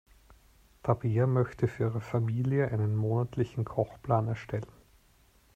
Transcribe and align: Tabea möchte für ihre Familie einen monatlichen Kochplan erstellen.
Tabea 0.81 1.27
möchte 1.27 1.67
für 1.67 1.83
ihre 1.83 2.01
Familie 2.01 2.71
einen 2.71 2.95
monatlichen 2.95 3.65
Kochplan 3.65 4.29
erstellen. 4.29 4.65